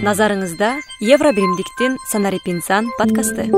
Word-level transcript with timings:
назарыңызда 0.00 0.80
евро 1.04 1.32
биримдиктин 1.36 1.98
санарип 2.08 2.46
инсан 2.48 2.86
подкасты. 2.96 3.50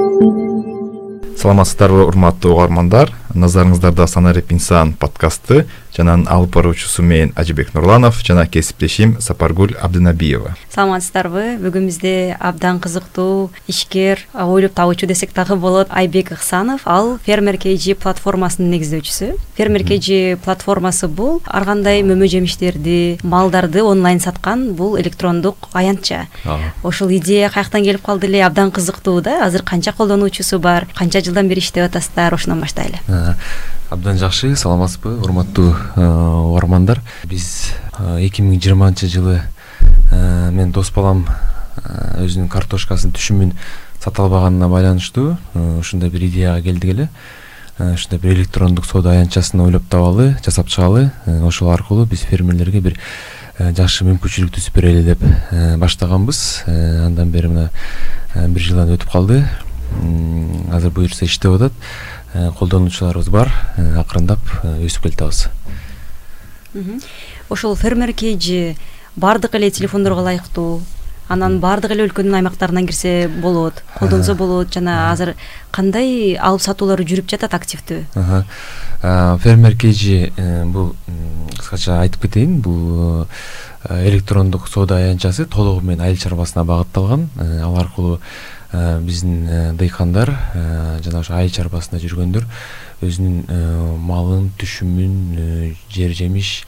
Саламатсыздарбы 1.38 2.02
урматтуу 2.08 2.56
угармандар 2.56 3.12
назарыңыздарда 3.34 4.06
санарип 4.06 4.52
инсан 4.52 4.92
подкасты 4.92 5.66
жана 5.96 6.14
анын 6.16 6.29
алып 6.32 6.54
баруучусу 6.56 7.02
мен 7.02 7.32
ажибек 7.36 7.74
нурланов 7.74 8.22
жана 8.24 8.46
кесиптешим 8.46 9.18
сапаргүл 9.20 9.77
абдынабиева. 9.80 10.54
Саламатсыздарбы 10.72 11.58
бүгүн 11.61 11.86
бизде 11.90 12.36
абдан 12.40 12.80
кызыктуу 12.80 13.50
ишкер 13.68 14.25
ойлоп 14.32 14.72
табуучу 14.72 15.07
десек 15.07 15.34
дагы 15.34 15.57
болот 15.57 15.89
айбек 15.90 16.32
ыксанов. 16.32 16.86
Ал 16.86 17.18
фермер 17.26 17.58
kg 17.61 17.95
платформасынын 18.00 18.72
негиздөөчүсү. 18.72 19.36
Фермер 19.58 19.85
kg 19.85 20.39
платформасы 20.44 21.08
бул. 21.08 21.43
Ар 21.46 21.67
кандай 21.68 22.03
мөмө 22.03 22.29
жемиштерди 22.32 23.18
малдарды 23.22 23.85
онлайн 23.85 24.21
саткан 24.21 24.72
бул 24.72 24.99
электрондук 24.99 25.68
аянтча. 25.72 26.26
Ошол 26.82 27.12
идея 27.18 27.50
каяктан 27.50 27.85
келип 27.85 28.03
калды 28.03 28.29
эле? 28.29 28.44
Абдан 28.46 28.72
кызыктуу 28.72 29.21
да. 29.21 29.44
Азыр 29.44 29.62
канча 29.62 29.93
колдонуучусу 29.93 30.58
бар? 30.58 30.89
Канча 30.94 31.21
жылдан 31.21 31.49
бери 31.49 31.61
иштеп 31.61 31.85
атасыздар? 31.90 32.33
Ошондон 32.34 32.61
баштайлы 32.64 32.98
абдан 33.91 34.19
жакшы 34.19 34.55
саламатсызбы 34.56 35.19
урматтуу 35.20 35.75
угармандар? 35.97 37.03
Биз 37.28 37.72
эки 38.19 38.42
миң 38.42 38.61
жыйырманчы 38.61 39.08
жылы 39.12 39.41
менин 40.11 40.72
дос 40.72 40.91
балам 40.95 41.27
өзүнүн 42.22 42.48
картошкасын 42.53 43.12
түшүмүн 43.17 43.53
сата 44.03 44.22
албаганына 44.25 44.69
байланыштуу. 44.69 45.36
Ушундай 45.81 46.11
бир 46.11 46.27
идеяга 46.27 46.62
келдик 46.62 46.91
эле. 46.91 47.08
Ушундай 47.78 48.19
бир 48.20 48.36
электрондук 48.36 48.86
соода 48.86 49.17
аянтчасын 49.17 49.61
ойлоп 49.64 49.89
табалы 49.91 50.36
жасап 50.45 50.69
чыгалы. 50.69 51.11
Ошол 51.42 51.70
аркылуу 51.73 52.06
биз 52.06 52.25
фермерлерге 52.28 52.81
бир 52.81 52.98
жакшы 53.59 54.05
мүмкүнчүлүк 54.09 54.56
түзүп 54.56 54.75
берели 54.77 55.05
деп 55.06 55.23
баштаганбыз. 55.81 56.64
Андан 57.06 57.31
бери 57.31 57.53
мына 57.53 57.70
бир 58.34 58.62
жылдан 58.62 58.95
өтүп 58.97 59.12
калды. 59.12 59.43
Азыр 60.73 60.91
буюрса 60.91 61.27
иштеп 61.27 61.53
атат 61.59 61.73
колдонуучуларыбыз 62.58 63.28
бар. 63.28 63.52
Акырындап 64.00 64.41
өсүп 64.80 65.08
келатабыз 65.11 65.48
ошол 67.52 67.77
фермер 67.77 68.12
kg 68.16 68.77
баардык 69.16 69.55
эле 69.55 69.70
телефондорго 69.70 70.22
ылайыктуу. 70.22 70.83
Анан 71.28 71.60
баардык 71.60 71.92
эле 71.94 72.06
өлкөнүн 72.08 72.34
аймактарынан 72.41 72.86
кирсе 72.88 73.28
болот 73.28 73.83
колдонсо 73.98 74.34
болот 74.34 74.72
жана 74.75 75.12
азыр 75.12 75.34
кандай 75.70 76.34
алып 76.36 76.64
сатуулар 76.64 77.00
жүрүп 77.00 77.30
жатат 77.30 77.55
активдүү? 77.56 78.03
Фермер 79.44 79.77
kg 79.77 80.33
э, 80.36 80.64
бул 80.66 80.94
кыскача 81.58 82.00
айтып 82.03 82.27
кетейин. 82.27 82.60
Бул 82.60 83.27
э, 83.88 84.08
электрондук 84.08 84.69
соода 84.69 84.98
аянтчасы 84.98 85.47
толугу 85.47 85.86
менен 85.86 86.05
айыл 86.08 86.16
чарбасына 86.16 86.64
багытталган. 86.64 87.28
Э, 87.36 87.62
ал 87.62 87.78
аркылуу 87.80 88.20
биздин 88.73 89.77
дыйкандар 89.77 90.33
жана 91.05 91.20
ошо 91.20 91.37
айыл 91.37 91.53
чарбасында 91.53 92.01
жүргөндөр 92.03 92.48
өзүнүн 93.03 93.98
малын 94.01 94.48
түшүмүн 94.61 95.77
жер 95.92 96.17
жемиш 96.17 96.62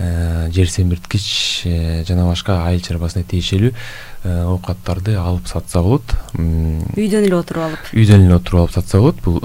Э, 0.00 0.48
жер 0.50 0.70
семирткич 0.70 1.62
э, 1.66 2.04
жана 2.08 2.24
башка 2.24 2.62
айыл 2.64 2.80
чарбасына 2.80 3.20
тиешелүү 3.28 3.68
э, 3.68 4.30
оокаттарды 4.48 5.12
алып 5.20 5.50
сатса 5.50 5.82
болот. 5.84 6.14
Үйдөн 6.40 7.26
эле 7.26 7.36
отуруп 7.36 7.66
алып. 7.66 7.90
үйдөн 7.92 8.24
эле 8.24 8.38
отуруп 8.38 8.62
алып 8.62 8.72
сатса 8.78 8.96
болот. 9.02 9.20
Бул 9.26 9.42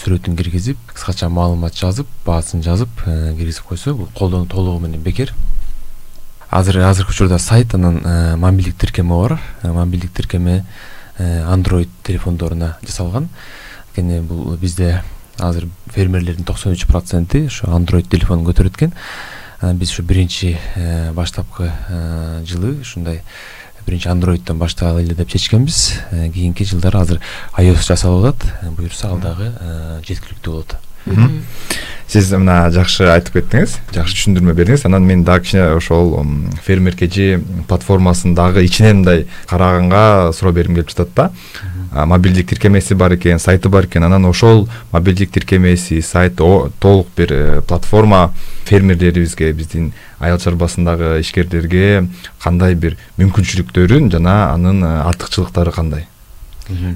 сүрөтүн 0.00 0.38
киргизип 0.40 0.80
кыскача 0.94 1.28
маалымат 1.28 1.76
жазып 1.76 2.08
баасын 2.24 2.64
жазып 2.64 3.04
киргизип 3.04 3.68
койсо 3.68 3.92
бул 3.98 4.08
колдонуу 4.16 4.48
толугу 4.48 4.86
менен 4.86 5.04
бекер. 5.04 5.34
Азыр 6.48 6.80
азыркы 6.80 7.12
учурда 7.12 7.38
сайт 7.38 7.74
анан 7.74 8.00
мобилдик 8.40 8.78
тиркеме 8.80 9.20
бар. 9.20 9.38
Мобилдик 9.62 10.14
тиркеме 10.16 10.64
андроid 11.20 11.90
телефондоруна 12.02 12.76
жасалган. 12.82 13.28
Анткени 13.90 14.20
бул 14.20 14.56
бизде 14.56 15.02
азыр 15.38 15.68
фермерлердин 15.94 16.44
токсон 16.44 16.72
үч 16.72 16.86
проценти 16.86 17.46
ошо 17.46 17.70
андроid 17.76 18.08
телефонун 18.10 18.46
көтөрөт 18.48 18.76
экен 18.76 18.94
биз 19.60 19.92
ушу 19.92 20.02
биринчи 20.02 20.58
э, 20.74 21.12
баштапкы 21.12 21.70
э, 21.88 22.44
жылы 22.46 22.80
ушундай 22.80 23.22
биринчи 23.86 24.52
баштагалы 24.52 25.02
эле 25.02 25.14
деп 25.14 25.28
чечкенбиз. 25.28 26.00
Э, 26.10 26.30
кийинки 26.30 26.64
жылдары 26.64 26.98
азыр 26.98 27.20
ios 27.58 27.86
жасалып 27.86 28.34
атат. 28.34 28.72
Буюрса 28.76 29.08
ал 29.10 29.18
дагы 29.18 29.52
жеткиликтүү 30.06 30.52
болот 30.52 30.76
сиз 32.10 32.32
мына 32.34 32.70
жакшы 32.74 33.06
айтып 33.06 33.36
кеттиңиз 33.38 33.76
жакшы 33.94 34.16
түшүндүрмө 34.16 34.54
бердиңиз 34.58 34.82
анан 34.88 35.04
мен 35.06 35.22
дагы 35.22 35.44
кичине 35.44 35.66
ошол 35.76 36.16
фермер 36.66 36.96
kg 36.98 37.38
платформасын 37.70 38.34
дагы 38.34 38.64
ичинен 38.66 39.04
мындай 39.04 39.26
караганга 39.46 40.32
суроо 40.34 40.52
бергим 40.52 40.80
келип 40.80 40.90
жатат 40.90 41.14
да. 41.14 41.30
Мобилдик 42.06 42.48
тиркемеси 42.48 42.94
бар 42.94 43.14
экен 43.14 43.38
сайты 43.38 43.68
бар 43.68 43.86
экен. 43.86 44.04
Анан 44.04 44.24
ошол 44.26 44.68
мобилдик 44.92 45.30
тиркемеси 45.30 46.00
сайт 46.02 46.36
толук 46.36 47.08
бир 47.16 47.32
э, 47.32 47.60
платформа 47.62 48.32
фермерлерибизге 48.64 49.52
биздин 49.52 49.92
айыл 50.18 50.38
чарбасындагы 50.38 51.18
ишкерлерге 51.20 52.06
кандай 52.42 52.74
бир 52.74 52.96
мүмкүнчүлүктөрүн 53.18 54.10
жана 54.10 54.52
анын 54.54 54.82
э, 54.84 54.94
артыкчылыктары 55.10 55.72
кандай 55.74 56.06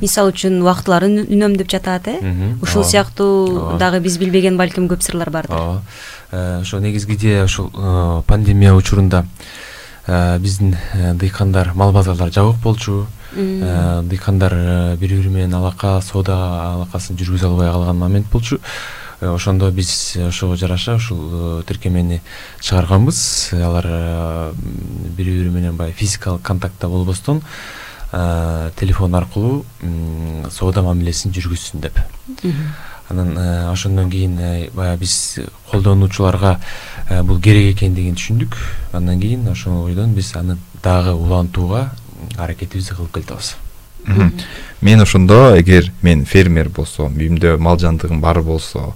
мисалы 0.00 0.32
үчүн 0.32 0.60
убактыларын 0.62 1.24
үнөмдөп 1.26 1.70
жатат 1.70 2.08
э? 2.08 2.18
Ушул 2.62 2.84
сыяктуу 2.84 3.76
дагы 3.78 4.00
биз 4.00 4.18
билбеген 4.18 4.56
балким 4.56 4.88
көп 4.88 5.02
сырлар 5.02 5.30
бардыр 5.30 5.56
ооба. 5.56 5.82
Э, 6.30 6.60
ошо 6.60 6.78
негизги 6.78 7.14
идея 7.14 7.44
ушул 7.44 7.70
пандемия 8.26 8.74
учурунда 8.74 9.26
биздин 10.06 10.76
дыйкандар 11.14 11.74
мал 11.74 11.92
базарлар 11.92 12.32
жабык 12.32 12.56
болчу. 12.62 13.06
Э, 13.36 14.02
дыйкандар 14.04 14.52
э, 14.54 14.96
бири 14.96 15.16
бири 15.16 15.28
менен 15.28 15.54
алака 15.54 16.00
соода 16.02 16.36
алакасын 16.74 17.18
жүргүзө 17.18 17.48
албай 17.48 17.70
калган 17.70 17.98
момент 17.98 18.26
болчу. 18.30 18.60
Э, 19.20 19.34
ошондо 19.34 19.70
биз 19.72 20.16
ошого 20.28 20.56
жараша 20.56 20.94
ушул 20.94 21.62
тиркемени 21.66 22.20
чыгарганбыз. 22.60 23.50
Алар 23.58 24.52
бири 25.16 25.38
бири 25.40 25.48
менен 25.50 25.76
баягы 25.76 25.96
физикалык 25.96 26.42
контактта 26.42 26.88
болбостон 26.88 27.42
телефон 28.78 29.14
аркылуу 29.14 29.64
соода 30.50 30.82
мамилесин 30.82 31.32
жүргүзсүн 31.34 31.82
деп. 31.82 31.98
Анан 33.10 33.36
ошондон 33.72 34.10
кийин 34.10 34.38
баягы 34.74 35.00
биз 35.00 35.38
колдонуучуларга 35.70 36.58
бул 37.24 37.40
керек 37.40 37.76
экендигин 37.76 38.14
түшүндүк. 38.14 38.56
Андан 38.92 39.20
кийин 39.20 39.48
ошол 39.48 39.84
ойдон 39.84 40.14
биз 40.14 40.34
аны 40.36 40.56
дагы 40.82 41.12
улантууга 41.12 41.90
аракетибизди 42.38 42.94
кылып 42.94 43.14
келатабыз 43.14 43.56
мен 44.80 45.00
ошондо 45.00 45.56
эгер 45.58 45.90
мен 46.02 46.24
фермер 46.24 46.68
болсом 46.68 47.16
үйүмдө 47.16 47.56
мал 47.58 47.78
жандыгым 47.80 48.20
бар 48.20 48.42
болсо 48.42 48.92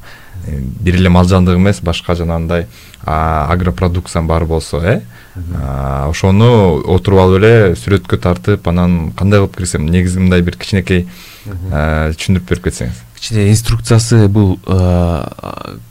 бир 0.46 0.96
эле 0.96 1.08
мал 1.08 1.28
жандык 1.28 1.56
эмес 1.56 1.80
башка 1.80 2.14
жанагындай 2.14 2.66
агропродукциям 3.04 4.26
бар 4.26 4.44
болсо 4.44 4.78
э? 4.78 5.00
Ошону 6.08 6.82
отуруп 6.86 7.20
алып 7.20 7.42
эле 7.42 7.52
сүрөткө 7.76 8.18
тартып 8.18 8.68
анан 8.68 9.12
кандай 9.12 9.40
кылып 9.40 9.56
кирсем 9.56 9.86
негизи 9.86 10.18
мындай 10.18 10.42
бир 10.42 10.56
кичинекей 10.56 11.06
түшүндүрүп 11.44 12.48
берип 12.48 12.64
кетсеңиз. 12.64 13.04
Кичине 13.18 13.48
инструкциясы 13.50 14.26
бул 14.28 14.58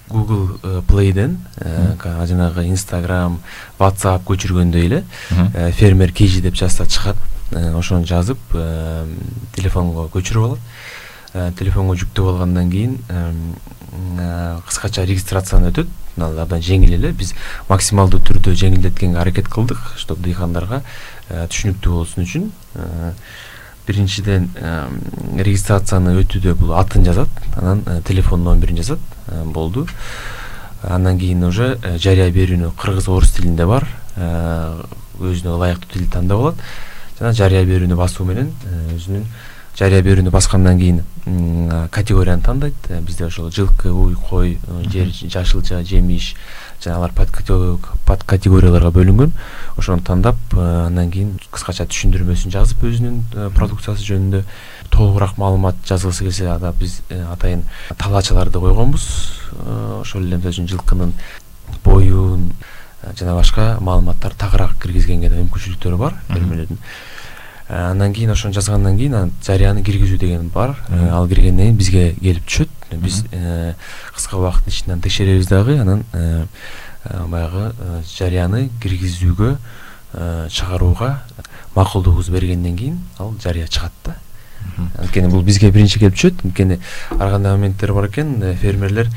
google 0.10 0.84
playден 0.88 1.40
жанагы 1.60 2.68
инстаграм 2.68 3.40
whatsapp 3.80 4.24
көчүргөндөй 4.28 4.86
эле 4.90 5.04
фермер 5.80 6.12
kg 6.12 6.42
деп 6.44 6.56
жазса 6.56 6.86
чыгат 6.86 7.18
Э, 7.52 7.72
ошону 7.78 8.04
жазып 8.04 8.40
э, 8.60 9.06
телефонго 9.56 10.10
көчүрүп 10.12 10.46
алат. 10.50 10.64
Э, 11.34 11.52
телефонго 11.56 11.96
жүктөп 11.96 12.34
алгандан 12.34 12.72
кийин 12.72 12.98
кыскача 14.68 15.06
регистрациядан 15.06 15.72
өтөт. 15.72 15.88
Ал 16.18 16.40
абдан 16.42 16.64
жеңил 16.66 16.96
эле. 16.98 17.12
Биз 17.14 17.34
максималдуу 17.70 18.20
түрдө 18.26 18.56
жеңилдеткенге 18.58 19.20
аракет 19.22 19.48
кылдык 19.54 19.78
чтобы 19.98 20.24
дыйкандарга 20.26 20.82
түшүнүктүү 21.30 21.94
болсун 21.94 22.26
үчүн. 22.26 22.50
Биринчиден 23.88 24.50
регистрацияны 25.38 26.18
өтүүдө 26.24 26.56
бул 26.60 26.74
атын 26.76 27.06
жазат 27.08 27.30
анан 27.56 27.86
телефон 28.04 28.44
номерин 28.44 28.82
жазат 28.82 29.00
болду. 29.46 29.88
Андан 30.84 31.18
кийин 31.18 31.44
уже 31.48 31.78
жарыя 31.98 32.32
берүүнү 32.34 32.74
кыргыз 32.78 33.08
орус 33.08 33.32
тилинде 33.38 33.66
бар. 33.66 33.88
Өзүнө 34.18 35.56
ылайыктуу 35.56 35.94
тилди 35.94 36.10
тандап 36.12 36.42
алат. 36.42 36.66
Жана 37.20 37.32
жарыя 37.34 37.64
берүүнү 37.66 37.96
басуу 37.98 38.26
менен 38.28 38.52
өзүнүн 38.96 39.24
жарыя 39.78 40.02
берүүнү 40.02 40.32
баскандан 40.34 40.80
кийин 40.80 41.04
категорияны 41.94 42.42
тандайт. 42.42 42.76
Э, 42.90 43.00
бизде 43.02 43.28
ошол 43.28 43.52
жылкы 43.52 43.92
уй 43.92 44.16
кой 44.16 44.58
э, 44.58 44.84
жер 44.90 45.12
жашылча 45.14 45.84
жемиш 45.84 46.36
жана 46.82 46.98
алар 46.98 47.12
под 47.14 48.24
категорияларга 48.26 48.90
бөлүнгөн. 48.90 49.32
Ошону 49.78 50.02
тандап 50.02 50.38
андан 50.58 51.12
кийин 51.12 51.36
кыскача 51.52 51.86
түшүндүрмөсүн 51.86 52.54
жазып 52.54 52.82
өзүнүн 52.90 53.52
продукциясы 53.54 54.08
жөнүндө 54.08 54.42
толугураак 54.90 55.38
маалымат 55.38 55.84
жазгысы 55.86 56.26
келсе 56.26 56.50
ада 56.50 56.74
биз 56.80 57.02
атайын 57.10 57.62
талаачаларды 57.98 58.60
койгонбуз. 58.60 59.06
Ошол 60.02 60.26
эле 60.26 60.38
мисалы 60.42 60.56
үчүн 60.56 60.72
жылкынын 60.74 61.14
боюн 61.84 62.50
жана 63.14 63.38
башка 63.38 63.78
маалыматтарды 63.82 64.42
тагыраак 64.42 64.78
киргизгенге 64.82 65.30
да 65.30 65.38
мүмкүнчүлүктөрү 65.44 66.02
бар 66.02 66.18
фермерлердин 66.32 66.82
андан 67.70 68.14
кийин 68.14 68.32
ошону 68.32 68.54
жазгандан 68.54 68.98
кийин 68.98 69.14
анан 69.14 69.34
жарыяны 69.44 69.84
киргизүү 69.84 70.18
деген 70.18 70.50
бар. 70.50 70.76
Ал 71.12 71.28
киргенден 71.28 71.66
кийин 71.66 71.78
бизге 71.78 72.14
келип 72.20 72.46
түшөт. 72.48 72.70
Биз 72.92 73.24
кыска 74.16 74.38
убакыттын 74.38 74.72
ичинде 74.72 74.94
аны 74.94 75.02
текшеребиз 75.02 75.48
дагы 75.48 75.80
анан 75.80 76.06
баягы 77.28 77.74
жарыяны 78.18 78.70
киргизүүгө 78.82 79.58
чыгарууга 80.50 81.24
макулдугубузду 81.76 82.32
бергенден 82.32 82.78
кийин 82.78 83.00
ал 83.20 83.36
жарыя 83.44 83.68
чыгат 83.68 83.92
да. 84.06 84.16
Анткени 84.98 85.28
бул 85.28 85.44
бизге 85.44 85.72
биринчи 85.72 86.00
келип 86.00 86.16
түшөт. 86.16 86.46
Анткени 86.46 86.80
ар 87.12 87.32
кандай 87.32 87.54
моменттер 87.56 87.94
бар 87.94 88.08
экен 88.10 88.42
э, 88.42 88.56
фермерлер 88.56 89.10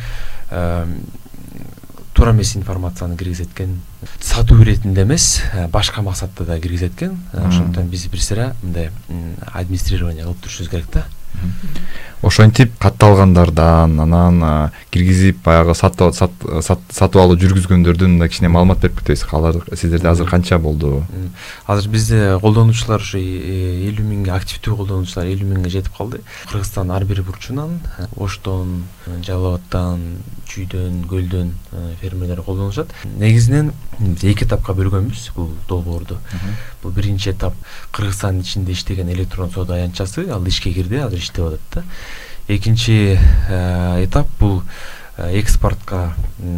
туура 2.20 2.32
эмес 2.32 2.54
информацияны 2.54 3.16
киргизет 3.16 3.48
экен 3.54 3.80
сатуу 4.20 4.62
иретинде 4.62 5.04
эмес 5.04 5.40
э, 5.54 5.68
башка 5.68 6.02
максатта 6.02 6.44
да 6.44 6.60
киргизет 6.60 6.92
экен 6.92 7.18
э, 7.32 7.48
ошондуктан 7.48 7.86
биз 7.88 8.06
бир 8.08 8.20
сыйра 8.20 8.54
мындай 8.62 8.90
администрирование 9.54 10.24
кылып 10.24 10.40
турушубуз 10.40 10.68
керек 10.68 10.90
да 10.92 11.06
ошентип 12.22 12.72
катталгандардан 12.78 14.00
анан 14.00 14.70
киргизип 14.92 15.42
баягы 15.44 15.74
сатып 15.74 17.16
алуу 17.16 17.38
жүргүзгөндөрдөн 17.40 18.16
мындай 18.16 18.28
кичине 18.28 18.50
маалымат 18.52 18.82
берип 18.82 19.00
кетебиз. 19.00 19.24
Алар 19.32 19.60
сиздерде 19.72 20.08
азыр 20.08 20.28
канча 20.28 20.58
болду? 20.58 21.04
Азыр 21.66 21.90
бизде 21.90 22.38
колдонуучулар 22.42 23.00
ушу 23.00 23.18
элүү 23.20 24.04
миңге 24.04 24.34
активдүү 24.36 24.76
колдонуучулар 24.82 25.30
элүү 25.32 25.48
миңге 25.54 25.72
жетип 25.76 25.96
калды. 25.96 26.20
Кыргызстандын 26.50 26.96
ар 26.96 27.04
бир 27.08 27.22
бурчунан 27.22 27.78
оштон 28.16 28.84
жалал 29.24 29.54
абадтан 29.54 30.20
чүйдөн 30.50 31.04
көлдөн 31.08 31.54
фермерлер 32.02 32.42
колдонушат. 32.42 32.92
Негизинен 33.16 33.72
биз 34.00 34.24
эки 34.24 34.44
этапка 34.44 34.74
бөлгөнбүз 34.76 35.30
бул 35.36 35.50
долбоорду 35.68 36.18
бул 36.82 36.92
биринчи 36.92 37.30
этап 37.30 37.54
кыргызстандын 37.92 38.42
ичинде 38.42 38.72
иштеген 38.72 39.10
электрон 39.12 39.50
соода 39.50 39.74
аянтчасы 39.74 40.26
ал 40.30 40.46
ишке 40.46 40.72
кирди 40.72 40.96
азыр 40.96 41.18
иштеп 41.18 41.44
атат 41.46 41.60
да 41.74 41.84
экинчи 42.56 43.18
э, 43.48 44.04
этап 44.04 44.26
бул 44.38 44.62
э, 45.16 45.38
экспортко 45.38 46.14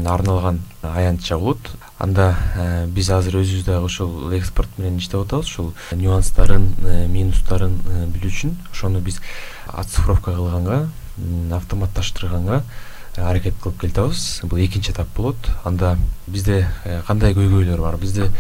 арналган 0.07 0.63
аянтча 0.83 1.37
болот. 1.39 1.59
Анда 1.99 2.37
э, 2.57 2.87
биз 2.87 3.11
азыр 3.11 3.41
өзүбүз 3.43 3.67
дагы 3.67 3.85
ошол 3.87 4.33
экспорт 4.33 4.79
менен 4.79 4.99
иштеп 4.99 5.27
атабыз 5.27 5.51
ушул 5.51 5.75
нюанстарын 5.93 6.71
минустарын 7.13 7.77
билүү 8.15 8.33
үчүн. 8.33 8.57
Ошону 8.73 9.01
биз 9.01 9.21
оцифровка 9.67 10.33
кылганга 10.33 10.89
автоматташтырганга 11.53 12.63
аракет 13.17 13.55
кылып 13.61 13.83
келатабыз 13.85 14.41
бул 14.45 14.65
экинчи 14.65 14.93
этап 14.93 15.13
болот. 15.17 15.37
Анда 15.65 15.99
бизде 16.27 16.67
кандай 17.07 17.37
көйгөйлөр 17.37 17.85
бар? 17.85 18.01
Бизде 18.01 18.31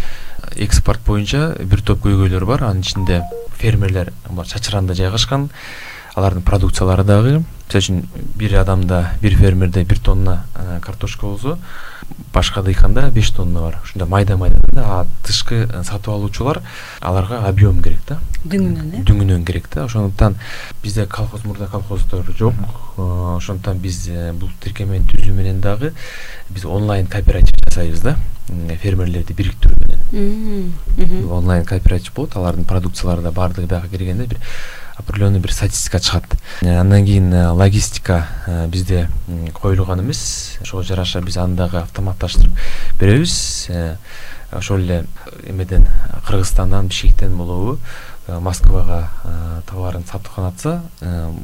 экспорт 0.56 1.04
боюнча 1.06 1.52
бир 1.60 1.84
топ 1.84 2.00
көйгөйлөр 2.06 2.46
бар. 2.48 2.64
Анын 2.64 2.80
ичинде 2.80 3.22
фермерлер 3.60 4.12
чачыранда 4.48 4.94
жайгашкан 4.94 5.50
алардын 6.14 6.42
продукциялары 6.42 7.04
дагы. 7.04 7.42
Мисалы 7.72 7.80
үчүн 7.80 8.26
бир 8.36 8.58
адамда 8.60 9.14
бир 9.22 9.36
фермерде 9.38 9.84
бир 9.88 9.98
тонна 9.98 10.44
э, 10.54 10.78
картошка 10.82 11.24
болсо 11.26 11.56
башка 12.34 12.62
дыйканда 12.62 13.10
беш 13.10 13.30
тонна 13.30 13.60
бар. 13.60 13.78
Ушундай 13.82 14.08
майда 14.08 14.36
майда 14.36 14.60
да 14.72 14.82
а 14.84 15.06
тышкы 15.24 15.66
э, 15.72 15.82
сатып 15.82 16.10
алуучулар 16.12 16.60
аларга 17.00 17.38
объем 17.48 17.82
керек 17.82 18.00
да. 18.08 18.18
Дүңүнөн 18.44 18.98
э? 18.98 19.04
Дүңүнөн 19.08 19.46
керек 19.46 19.70
да. 19.72 19.86
Ошондуктан 19.86 20.36
бизде 20.82 21.06
колхоз 21.06 21.44
мурда 21.44 21.66
колхоздор 21.66 22.26
жок. 22.36 22.52
Э, 22.98 23.36
ошондуктан 23.38 23.78
биз 23.78 24.04
бул 24.34 24.50
тиркемени 24.60 25.08
түзүү 25.08 25.32
менен 25.32 25.60
дагы 25.64 25.94
биз 26.50 26.66
онлайн 26.66 27.06
кооператив 27.06 27.56
жасайбыз 27.70 28.04
да. 28.04 28.18
Фермерлерди 28.82 29.32
бириктирүү 29.32 29.78
менен. 30.12 31.24
Онлайн 31.30 31.64
кооператив 31.64 32.12
болот. 32.12 32.36
Алардын 32.36 32.68
продукциялары 32.68 33.22
да 33.22 33.32
баардыгы 33.32 33.66
бияка 33.66 33.88
киргенде 33.88 34.26
бир 34.26 34.38
определенный 35.06 35.40
бир 35.40 35.52
статистика 35.52 35.98
чыгат. 35.98 36.24
Э, 36.62 36.78
андан 36.78 37.04
кийин 37.04 37.32
э, 37.32 37.50
логистика 37.50 38.26
э, 38.46 38.66
бизде 38.68 39.08
коюлган 39.60 40.00
эмес 40.00 40.58
ошого 40.60 40.82
жараша 40.82 41.20
биз 41.20 41.36
аны 41.36 41.56
дагы 41.56 41.78
автоматташтырып 41.78 42.52
беребиз. 42.98 43.68
Ошол 44.50 44.78
эле 44.78 45.06
эмеден 45.46 45.88
кыргызстандан 46.26 46.88
бишкектен 46.88 47.36
болобу 47.36 47.78
москвага 48.28 49.08
товарын 49.68 50.04
саткан 50.04 50.44
атса 50.44 50.82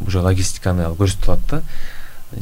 уже 0.06 0.20
логистиканы 0.20 0.84
ал 0.84 0.94
көрсөтүп 0.94 1.28
алат 1.30 1.46
да. 1.50 1.62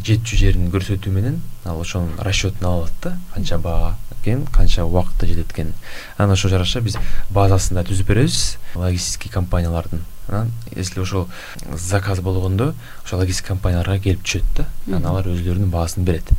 Жетчү 0.02 0.36
жерин 0.36 0.72
көрсөтүү 0.72 1.12
менен 1.14 1.40
ал 1.64 1.80
ошонун 1.80 2.18
расчетун 2.18 2.66
ала 2.66 2.82
алат 2.82 2.92
да. 3.02 3.16
Канча 3.34 3.58
баа 3.58 3.94
экен 4.20 4.44
канча 4.46 4.84
убакытта 4.84 5.26
жетет 5.26 5.52
экен 5.52 5.72
анан 6.18 6.32
ошого 6.32 6.50
жараша 6.50 6.80
биз 6.80 6.98
базасын 7.30 7.78
да 7.78 7.86
түзүп 7.86 8.10
беребиз 8.10 8.58
логистический 8.74 9.30
компаниялардын 9.30 10.02
анан 10.28 10.52
если 10.74 11.00
ошол 11.00 11.28
заказ 11.74 12.20
болгондо 12.20 12.74
ошол 13.04 13.20
логистика 13.20 13.48
компанияларга 13.48 13.98
келип 13.98 14.22
түшөт 14.24 14.44
да. 14.56 14.66
Анан 14.86 15.06
алар 15.06 15.28
өзлөрүнүн 15.32 15.70
баасын 15.70 16.04
берет. 16.04 16.32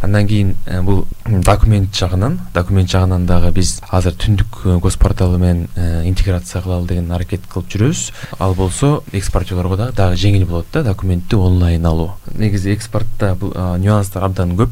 Андан 0.00 0.28
кийин 0.28 0.56
э, 0.66 0.80
бул 0.82 1.06
документ 1.26 1.94
жагынан 1.94 2.38
документ 2.54 2.90
жагынан 2.90 3.26
дагы 3.26 3.50
биз 3.50 3.80
азыр 3.90 4.14
түндүк 4.14 4.60
э, 4.64 4.76
гос 4.78 4.96
порталы 4.96 5.38
менен 5.38 5.68
э, 5.74 6.04
интеграция 6.06 6.62
кылалы 6.62 6.86
деген 6.86 7.10
аракет 7.10 7.48
кылып 7.50 7.72
жүрөбүз. 7.72 8.02
Ал 8.38 8.54
болсо 8.54 9.02
экспортерлорго 9.12 9.76
дагы 9.76 9.96
дагы 9.96 10.16
жеңил 10.16 10.46
болот 10.46 10.66
да 10.72 10.84
документти 10.84 11.34
онлайн 11.34 11.86
алуу. 11.86 12.12
Негизи 12.34 12.70
экспортто 12.76 13.34
бул 13.40 13.54
нюанстар 13.78 14.24
абдан 14.24 14.54
көп 14.58 14.70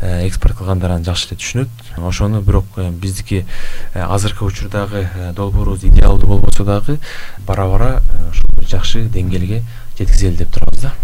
экспорт 0.00 0.56
кылгандар 0.58 0.90
аны 0.92 1.04
жакшы 1.04 1.28
эле 1.30 1.38
түшүнөт. 1.38 1.68
Ошону 1.98 2.40
бирок 2.40 2.64
э, 2.76 2.90
биздики 2.90 3.46
э, 3.94 4.02
азыркы 4.02 4.44
учурдагы 4.44 5.08
долбоорубуз 5.34 5.84
идеалдуу 5.84 6.28
болбосо 6.28 6.64
дагы 6.64 6.98
бара 7.46 7.66
бара 7.68 8.02
ушул 8.30 8.50
бир 8.56 8.68
жакшы 8.68 9.04
деңгээлге 9.08 9.62
жеткизели 9.98 10.36
деп 10.36 10.50
турабыз 10.52 10.82
да. 10.82 10.94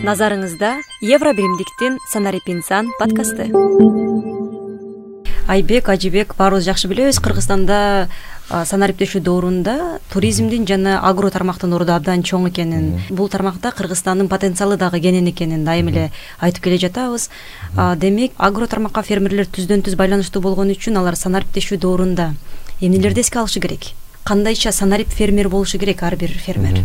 Назарыңызда 0.00 0.78
евро 1.02 1.34
биримдиктин 1.34 1.98
санарип 2.10 2.48
инсан 2.48 2.88
подкасты. 2.98 3.50
Айбек 5.50 5.88
ажибек 5.88 6.36
баарыбыз 6.38 6.64
жакшы 6.64 6.88
билебиз. 6.88 7.18
Кыргызстанда 7.18 8.08
санариптешүү 8.50 9.20
доорунда 9.22 10.00
туризмдин 10.10 10.66
жана 10.66 10.98
агро 11.06 11.30
тармактын 11.30 11.72
орду 11.76 11.94
абдан 11.94 12.24
чоң 12.26 12.48
экенин 12.48 13.00
бул 13.10 13.28
тармакта 13.30 13.70
кыргызстандын 13.70 14.28
потенциалы 14.28 14.76
дагы 14.76 15.00
кенен 15.00 15.30
экенин 15.30 15.64
дайыма 15.64 15.90
эле 15.90 16.10
айтып 16.40 16.64
келе 16.64 16.78
жатабыз. 16.82 17.28
Демек 18.02 18.32
агро 18.36 18.66
тармакка 18.66 19.02
фермерлер 19.06 19.46
түздөн 19.46 19.86
түз 19.86 19.94
байланыштуу 19.94 20.42
болгон 20.42 20.74
үчүн 20.74 20.98
алар 20.98 21.16
санариптешүү 21.16 21.78
доорунда 21.78 22.32
эмнелерди 22.80 23.22
эске 23.22 23.38
алышы 23.38 23.60
керек? 23.60 23.92
Кандайча 24.24 24.72
санарип 24.72 25.08
фермер 25.08 25.48
болушу 25.48 25.78
керек 25.78 26.02
ар 26.02 26.16
бир 26.16 26.34
фермер? 26.34 26.82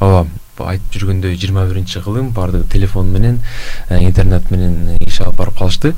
Ооба 0.00 0.26
айтып 0.60 0.96
жүргөндөй 0.98 1.36
жыйырма 1.40 1.64
биринчи 1.68 2.00
кылым 2.04 2.30
баардыгы 2.36 2.68
телефон 2.68 3.10
менен 3.12 3.40
э, 3.88 3.98
интернет 4.04 4.50
менен 4.50 4.96
иш 5.00 5.20
алып 5.20 5.36
барып 5.36 5.58
калышты. 5.58 5.94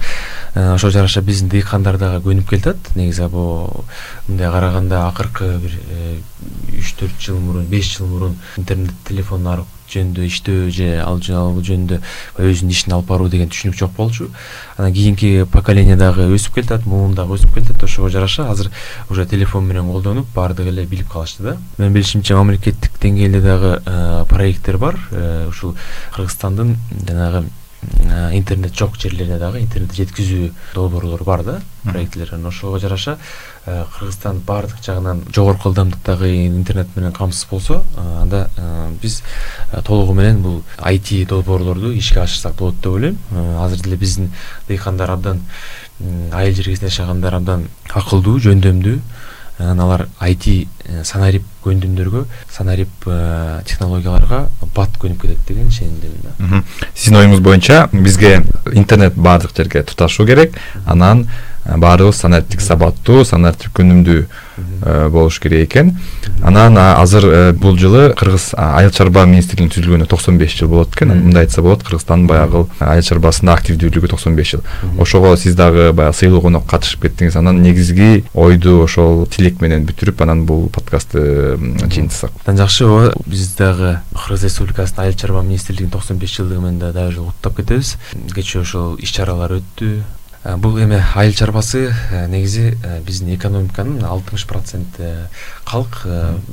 Э, 0.54 0.74
ошого 0.74 0.92
жараша 0.92 1.22
биздин 1.22 1.48
дыйкандар 1.48 1.98
дагы 1.98 2.22
көнүп 2.28 2.48
келатат. 2.48 2.94
Негизи 2.94 3.28
бул 3.28 3.84
мындай 4.28 4.50
караганда 4.50 5.06
акыркы 5.08 5.58
бир 5.58 5.78
э, 5.90 6.18
үч 6.78 6.94
төрт 7.00 7.18
жыл 7.20 7.40
мурун 7.40 7.66
беш 7.66 7.96
жыл 7.96 8.06
мурун 8.06 8.38
интернет 8.56 8.92
телефон 9.08 9.42
жөнүндө 9.90 10.26
иштөө 10.28 10.70
же 10.74 10.88
ал 11.02 11.20
жөнүндө 11.22 12.00
өзүнүн 12.38 12.74
ишин 12.74 12.94
алып 12.96 13.10
баруу 13.10 13.28
деген 13.32 13.50
түшүнүк 13.52 13.78
жок 13.78 13.92
болчу. 13.96 14.30
Анан 14.76 14.92
кийинки 14.92 15.44
поколение 15.50 15.96
дагы 15.96 16.28
өсүп 16.34 16.60
келатат 16.60 16.86
муун 16.86 17.14
дагы 17.14 17.38
өсүп 17.38 17.54
келатат 17.54 17.82
ошого 17.84 18.10
жараша. 18.10 18.48
Азыр 18.50 18.70
уже 19.10 19.26
телефон 19.26 19.66
менен 19.66 19.90
колдонуп 19.90 20.26
баардыгы 20.34 20.70
эле 20.70 20.86
билип 20.86 21.10
калышты 21.12 21.42
да. 21.42 21.56
Менин 21.78 21.94
билишимче 21.94 22.34
мамлекеттик 22.34 23.00
деңгээлде 23.02 23.40
дагы 23.40 23.74
э, 23.84 24.24
проекттер 24.28 24.78
бар. 24.78 24.98
Э, 25.10 25.48
ушул 25.48 25.76
кыргызстандын 26.14 26.76
жанагы 27.06 27.44
Э, 28.06 28.30
интернет 28.32 28.74
жок 28.76 28.96
жерлерде 28.96 29.38
дагы 29.38 29.60
интернетти 29.60 30.04
жеткизүү 30.04 30.50
долбоорлор 30.74 31.24
бар 31.24 31.42
да 31.44 31.54
проектилер 31.82 32.34
анан 32.34 32.48
ошого 32.48 32.78
жараша 32.78 33.18
кыргызстан 33.64 34.40
баардык 34.44 34.82
жагынан 34.84 35.22
жогорку 35.34 35.70
ылдамдыктагы 35.70 36.46
интернет 36.46 36.88
менен 36.96 37.12
камсыз 37.12 37.46
болсо 37.50 37.82
э, 37.96 38.22
анда 38.22 38.48
биз 39.02 39.22
толугу 39.84 40.12
менен 40.12 40.42
бул 40.42 40.62
айти 40.78 41.24
долбоорлорду 41.24 41.92
ишке 41.96 42.20
ашырсак 42.20 42.54
болот 42.56 42.76
деп 42.76 42.92
ойлойм. 42.92 43.18
Азыр 43.58 43.80
деле 43.80 43.96
биздин 43.96 44.32
дыйкандар 44.68 45.10
абдан 45.10 45.40
айыл 46.32 46.54
жергесинде 46.54 46.90
жашагандар 46.90 47.34
абдан 47.34 47.68
акылдуу 47.90 48.38
жөндөмдүү. 48.38 48.98
Анан 49.58 49.80
алар 49.80 50.08
айти 50.18 50.66
э, 50.84 51.04
санарип 51.04 51.44
көндүмдөргө 51.64 52.24
санарип 52.50 53.06
э, 53.06 53.62
технологияларга 53.64 54.48
бат 54.74 54.98
көнүп 54.98 55.22
кетет 55.22 55.46
деген 55.48 55.68
ишенимдемин 55.68 56.24
да. 56.24 56.62
Сиздин 56.94 57.20
оюңуз 57.20 57.40
боюнча 57.40 57.88
бизге 57.92 58.42
интернет 58.72 59.14
баардык 59.14 59.56
жерге 59.56 59.84
туташуу 59.84 60.26
керек. 60.26 60.58
Анан 60.84 61.28
баарыбыз 61.64 62.20
санариптик 62.24 62.60
сабаттуу 62.60 63.24
санариптик 63.24 63.72
күнүмдүү 63.76 64.26
Э, 64.82 65.08
болуш 65.08 65.40
керек 65.40 65.68
экен. 65.68 65.98
Анан 66.42 66.76
азыр 66.78 67.24
э, 67.26 67.52
бул 67.52 67.76
жылы 67.78 68.12
кыргыз 68.14 68.52
айыл 68.54 68.92
чарба 68.94 69.24
министрлигинин 69.26 69.72
түзүлгөнүнө 69.72 70.06
токсон 70.06 70.38
беш 70.38 70.54
жыл 70.58 70.68
болот 70.68 70.94
экен. 70.94 71.10
Мындай 71.10 71.46
айтса 71.46 71.62
болот 71.62 71.82
кыргызстандын 71.82 72.28
баягы 72.28 72.66
айыл 72.78 73.02
чарбасында 73.02 73.56
активдүүлүгү 73.56 74.12
токсон 74.12 74.36
беш 74.38 74.54
жыл. 74.54 74.62
Ошого 75.00 75.34
сиз 75.40 75.56
дагы 75.58 75.90
баягы 75.92 76.14
сыйлуу 76.20 76.42
конок 76.44 76.68
катышып 76.70 77.08
кеттиңиз. 77.08 77.38
Анан 77.40 77.62
негизги 77.64 78.24
ойду 78.34 78.82
ошол 78.84 79.26
тилек 79.26 79.60
менен 79.64 79.88
бүтүрүп 79.88 80.22
анан 80.22 80.44
бул 80.46 80.68
подкастты 80.68 81.56
жыйынтыксак 81.58 82.30
абдан 82.42 82.60
жакшы 82.62 82.86
ооба. 82.86 83.14
Биз 83.26 83.54
дагы 83.58 83.96
кыргыз 84.14 84.44
республикасынын 84.50 85.08
айыл 85.08 85.18
чарба 85.18 85.42
министрлигинин 85.42 85.90
токсон 85.90 86.20
беш 86.22 86.36
жылдыгы 86.38 86.60
менен 86.60 86.78
да 86.78 86.92
дагы 86.92 87.08
бир 87.08 87.16
жолу 87.16 87.32
куттап 87.32 87.56
кетебиз. 87.56 87.96
Кечээ 88.34 88.62
ошол 88.62 88.98
иш 89.00 89.16
чаралар 89.16 89.58
өттү. 89.58 89.96
Э, 89.98 90.23
бул 90.44 90.76
эме 90.78 91.02
айыл 91.14 91.32
чарбасы 91.32 91.94
э, 92.10 92.26
негизи 92.28 92.76
э, 92.84 93.00
биздин 93.00 93.34
экономиканын 93.34 94.04
алтымыш 94.04 94.44
процент 94.46 95.00
калк 95.64 96.06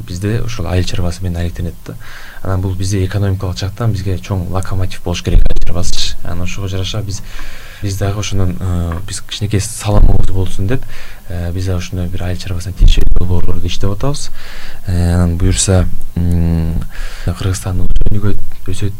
бизде 0.07 0.39
ошол 0.41 0.67
айыл 0.67 0.85
чарбасы 0.85 1.21
менен 1.23 1.41
алектенет 1.41 1.75
да. 1.85 1.95
Анан 2.41 2.61
бул 2.61 2.73
бизде 2.73 3.05
экономикалык 3.05 3.57
жактан 3.57 3.91
бизге 3.91 4.15
чоң 4.17 4.47
локомотив 4.49 5.03
болуш 5.03 5.23
керек 5.23 5.43
айыл 5.43 5.65
чарбасы. 5.65 6.15
Анан 6.23 6.43
ошого 6.43 6.69
жараша 6.69 7.01
биз 7.01 7.21
биз 7.81 7.97
дагы 7.97 8.19
ошондон 8.19 8.55
биз 9.07 9.21
кичинекей 9.27 9.59
салымыбыз 9.59 10.31
болсун 10.31 10.67
деп 10.67 10.85
биз 11.27 11.65
дагы 11.65 11.79
ушундай 11.79 12.07
бир 12.07 12.23
айыл 12.23 12.39
чарбасына 12.39 12.77
тийиштүү 12.79 13.03
долбоорлорду 13.19 13.67
иштеп 13.67 13.91
атабыз. 13.91 14.29
Анан 14.87 15.35
буюрса 15.37 15.85
кыргызстан 17.25 17.83
өнүгөт 18.07 18.39
өсөт 18.71 18.93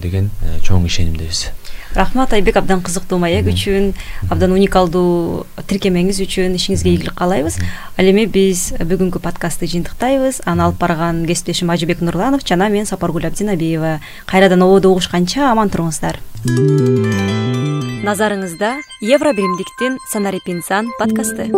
деген 0.00 0.30
чоң 0.64 0.88
ишенимдебиз 0.88 1.50
рахмат 1.94 2.32
айбек 2.32 2.56
абдан 2.56 2.82
кызыктуу 2.82 3.18
маек 3.18 3.46
үчүн 3.46 3.92
абдан 4.30 4.52
уникалдуу 4.52 5.46
тиркемеңиз 5.70 6.20
үчүн 6.24 6.56
ишиңизге 6.58 6.94
ийгилик 6.94 7.14
каалайбыз 7.18 7.58
ал 7.96 8.10
эми 8.10 8.26
биз 8.26 8.72
бүгүнкү 8.78 9.22
подкастты 9.22 9.68
жыйынтыктайбыз. 9.70 10.42
Аны 10.44 10.66
алып 10.66 10.80
барган 10.80 11.24
кесиптешим 11.26 11.70
ажыбек 11.70 12.00
нурланов 12.02 12.46
жана 12.46 12.68
мен 12.68 12.86
сапаргүл 12.86 13.26
абдинабиева. 13.26 14.00
Кайрадан 14.26 14.62
ободо 14.62 14.90
угушканча 14.90 15.50
аман 15.50 15.70
туруңуздар. 15.70 16.18
Назарыңызда 18.04 18.74
евро 19.00 19.32
биримдиктин 19.32 19.98
санарип 20.12 20.48
инсан 20.52 20.90
подкасты 20.98 21.48